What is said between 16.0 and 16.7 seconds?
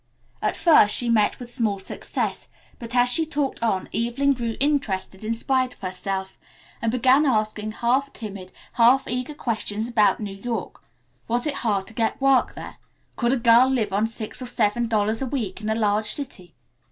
city?